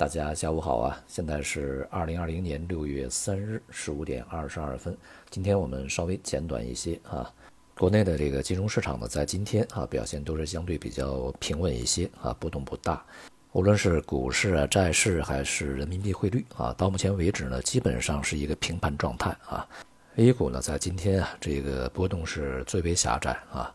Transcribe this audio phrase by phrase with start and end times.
[0.00, 0.98] 大家下午好啊！
[1.06, 4.96] 现在是二零二零年六月三日十五点二十二分。
[5.28, 7.30] 今天我们稍微简短一些啊。
[7.76, 13.04] 国内的这个金融市场呢，在今天啊表现都是相对比较平稳一些啊，波动不大。
[13.52, 19.68] 无论是股市啊、债市还是人民币汇率啊，到目前为止呢，基本上是一个平盘状态啊。
[20.16, 23.70] A 股呢，在今天啊，这个波动是最为狭窄啊，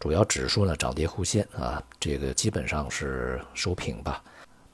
[0.00, 4.24] 主要指数呢涨跌互现啊，这个基本上是收平吧。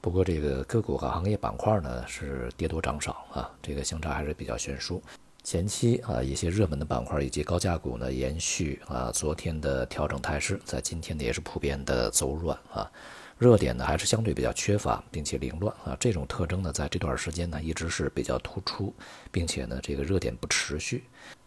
[0.03, 5.01] 不过，这个个股和行业板块呢是跌多涨少啊，这个相差还是比较悬殊。
[5.45, 12.91] 前期啊，一些热门的板块以及高价股呢，延续啊昨天的调整态势，在今天呢也是普遍的走软啊。
[13.37, 18.93] 热点呢还是相对比较缺乏，并且凌乱啊，这种特征呢在这段时间呢一直是比较突出，
[19.31, 21.05] 并且呢这个热点不持续。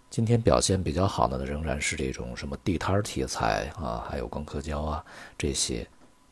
[0.08, 5.04] 今天表现比较好的呢，仍然是这种什么地摊题材啊，还有光刻胶啊
[5.36, 5.86] 这些。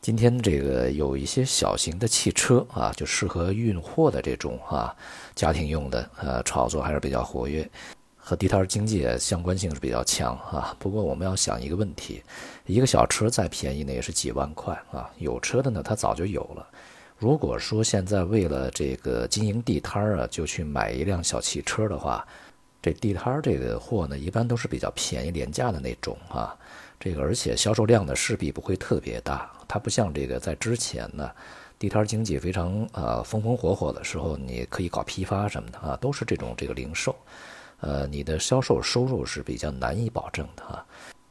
[0.05, 4.95] 今天这个有一些小型的汽车啊，就适合运货的这种啊，
[5.33, 7.67] 家庭用的呃炒作还是比较活跃，
[8.15, 10.77] 和地摊经济相关性是比较强啊。
[10.77, 12.21] 不过我们要想一个问题，
[12.67, 16.67] 一个小车再便宜呢也是几万块啊，有车的呢他早就有了。
[17.17, 22.23] 如果说现在为了这个经营地摊儿啊，就去买一辆小汽车的话，
[22.79, 26.55] 这地摊儿这个货呢，一般都是比较便宜廉价的那种啊。
[26.99, 31.29] 这个而且销售量呢势必不会特别大，它不像这个在之前呢，
[31.77, 37.15] 地摊经济非常啊风风火火的时候，你可以搞批发什么的啊，都是这种这个零售，
[37.81, 40.85] 呃，你的销售收入是比较难以保证的啊。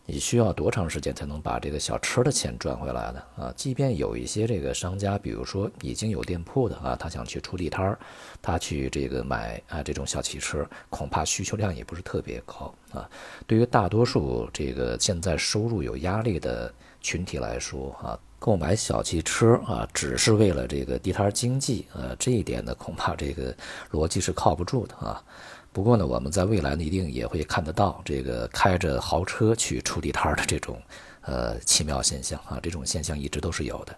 [0.06, 3.22] 你需要多长时间才能把这个小车的钱赚回来呢？
[3.38, 7.98] 啊，即便有一些这个商家，比如说已经有店铺的啊，他想去出地摊儿，
[8.42, 13.08] 他去这个买啊这种小汽车，恐怕需求量也不是特别高啊。
[13.46, 23.56] 对于大多数这个现在收入有压力的群体来说啊，购买小汽车啊，只是为了这个地摊经济啊，这一点呢，恐怕这个
[23.90, 25.24] 逻辑是靠不住的啊。
[25.74, 30.80] 不过呢，我们在未来呢，一定也会看得到这个开着豪车去出地摊的这种，
[31.22, 32.60] 呃，奇妙现象啊。
[32.62, 33.92] 这种现象一直都是有的。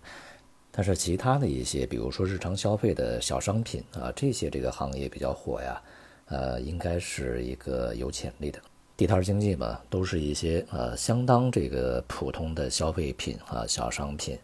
[0.71, 5.83] 但是其他的一些，比如说日常消费的小商品啊，这些这个行业比较火呀，
[6.29, 8.59] 呃，应该是一个有潜力的。
[8.97, 14.39] 地摊经济嘛，都是一些呃相当这个普通的消费品啊，小商品。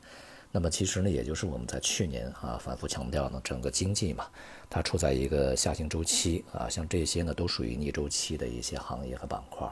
[0.54, 4.26] 那么其实呢，也就是我们在去年啊反复强调呢，整个经济嘛，
[4.68, 9.66] 它处在一个下行周期啊，像这些呢都属于逆周期的一些行业和板块，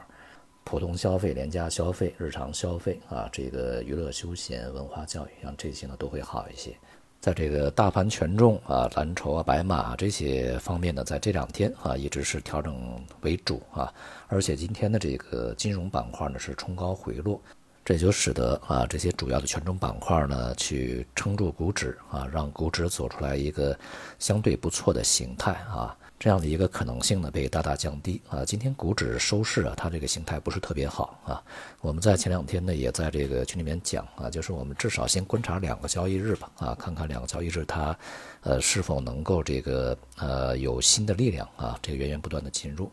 [0.63, 6.75] 普通消费、廉价消费、日常消费啊，这个娱乐休闲、文化教育，像这些呢都会好一些。
[7.19, 13.93] 在这个大盘权重啊、蓝筹啊、白马这些方面呢，在这两天啊一直是调整为主啊，
[14.27, 17.39] 而且今天的这个金融板块呢是冲高回落。
[17.83, 23.77] 这就使得啊这些主要的权重板块呢去撑住股指啊，让股指走出来一个
[24.19, 28.45] 相对不错的形态啊，这样的一个可能性呢被大大降低啊。
[28.45, 31.43] 今天股指收市啊，它这个形态不是特别好啊。
[31.81, 37.97] 我们在前两天呢也在这个群里面讲啊，就是我们至少先观察两个交易日吧啊，看看两个交易日它
[38.41, 42.91] 呃是否能够这个呃有新的力量啊，这个源源不断的进入。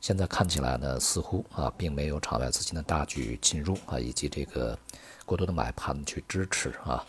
[0.00, 4.78] 现在看起来呢，似乎啊，并没有场外资金的大举进入啊，以及这个
[5.26, 7.04] 过多的买盘去支持啊。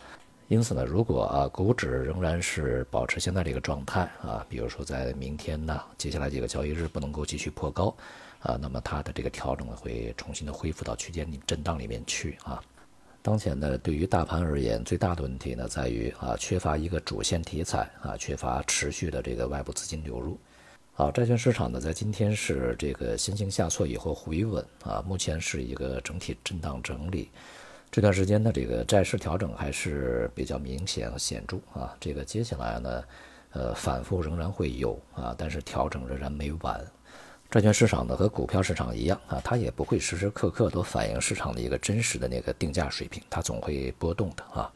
[0.48, 7.96] 因此呢，如果啊，股指仍然是保持现在这个状态啊，比如说在明天呢，接下来几个交易日不能够继续破高
[8.42, 12.60] 啊，那么它的这个调整呢，会重新的恢复到区间里震荡里面去啊。
[13.22, 20.40] 当前呢，对于大盘而言，最大的问题呢，在于啊，缺乏一个主线题材啊，缺乏持续的这个外部资金流入。
[21.00, 27.30] 好，债券市场呢，在今天是这个先行下挫以后回稳啊，目前是一个整体震荡整理。
[27.90, 31.96] 这段时间的这个债市调整还是比较明显和显著啊。
[32.02, 33.04] 这个接下来呢，
[33.52, 36.86] 呃，反复仍然会有啊，但是调整仍然没完。
[37.50, 44.70] 债券市场呢和股票市场一样啊，它也不会时时刻刻都反映市场的一个真实的那个定价水平，它总会波动的啊。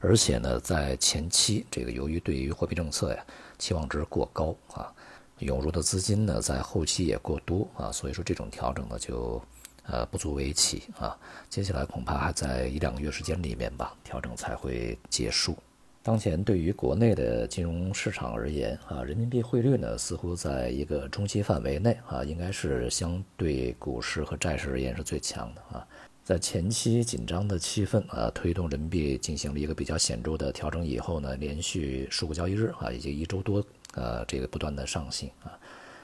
[0.00, 3.24] 而且呢，在前期这个由于对于货币政策呀
[3.58, 4.92] 期望值过高啊。
[5.40, 9.40] 涌入的资金呢，在后期也过多啊，所以说这种调整呢，就
[9.86, 11.16] 呃不足为奇啊。
[11.48, 15.56] 接下来恐怕还在一两个月时间里面吧，调整才会结束。
[16.02, 25.86] 当前对于国内的金融市场而言啊，人民币汇率呢，似乎在一个中期范围内啊，应该是相对股市和债市而言是最强的啊。
[26.24, 33.64] 在前期紧张的气氛啊，推动人民币进行了一个比较显著的调整以后呢，连续数个交易日啊，以及一周多。
[33.94, 35.58] 呃，这个不断的上行啊，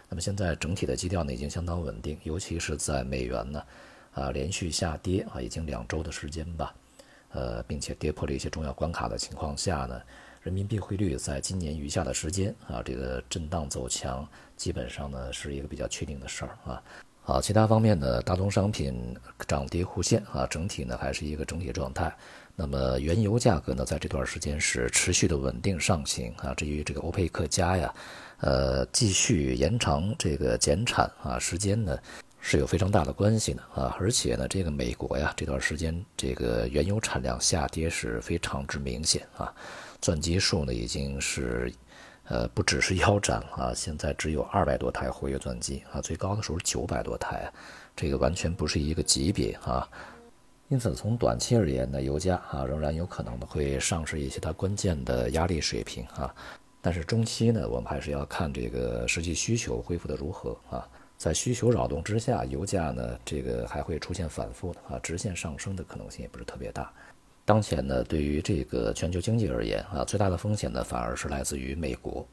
[0.09, 3.63] 那么现在整体的基调呢已经相当稳定，尤其是在美元呢，
[4.15, 6.75] 啊连续下跌啊，已经两周的时间吧，
[7.33, 10.01] 呃，并且跌破了一些重要关卡的情况下呢，
[10.43, 14.27] 人民币汇率在今年余下的时间啊，这个震荡走强，
[14.57, 16.83] 基本上呢是一个比较确定的事儿啊。
[17.27, 18.95] 好，其他方面呢，大宗商品
[19.49, 22.15] 涨跌互现啊，整体呢还是一个整体状态。
[22.55, 26.53] 那么原油价格呢，在这段时间是持续的稳定上行啊。
[26.53, 27.95] 至于这个欧佩克加呀，
[28.41, 31.99] 呃，继续延长这个减产啊时间呢，
[32.43, 33.97] 是有非常大的关系的啊。
[33.99, 39.51] 而且呢，这个美国呀，这段时间这个原油产量下跌是非常之明显啊，
[40.03, 41.73] 钻机数呢已经是，
[42.27, 47.53] 呃，不只是腰斩啊，现在只有二百多台活跃钻机啊，最高的时候九百多台，
[47.95, 49.89] 这个完全不是一个级别啊。
[50.69, 56.35] 因此，从短期而言呢，油价啊仍然有可能的会上市一些它关键的压力水平啊。
[56.81, 60.89] 但是中期呢，我们还是要看这个实际需求恢复的如何啊。
[61.17, 66.93] 在需求扰动之下，油价呢这个还会出现反复的啊，直线上升的可能性也不是特别大。
[67.45, 72.27] 当前呢，对于这个全球经济而言啊，最大的风险呢反而是来自于美国。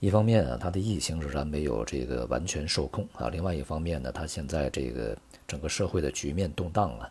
[0.00, 5.16] 一方面啊，它的疫情仍然没有这个完全受控啊；另外一方面呢，它现在这个
[5.46, 7.10] 整个社会的局面动荡啊。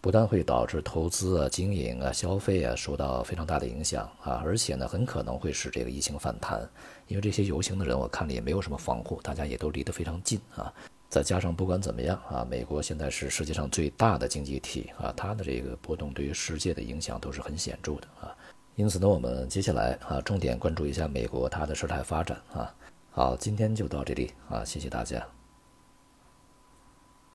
[0.00, 6.60] 不但会导致投资啊、经营啊、消费啊受到非常大的影响啊，而且呢，很可能会使这个疫情反弹，
[7.08, 10.72] 因为这些游行的人，我看了也没有什么防护，大家也都离得非常近啊。
[11.08, 18.36] 再加上不管怎么样啊，美国现在是世界上最大的经济体啊，它的这个波动对于世界的影响都是很显著的啊。
[18.76, 22.74] 因此呢，我们接下来啊，重点关注一下美国它的事态发展啊。
[23.10, 25.26] 好，今天就到这里啊，谢谢大家。